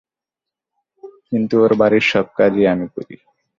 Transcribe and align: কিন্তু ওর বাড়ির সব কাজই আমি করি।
কিন্তু 1.27 1.55
ওর 1.63 1.73
বাড়ির 1.79 2.05
সব 2.11 2.25
কাজই 2.37 2.65
আমি 2.73 2.87
করি। 2.95 3.15